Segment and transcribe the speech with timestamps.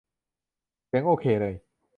[0.85, 1.53] เสียงโอเคเลย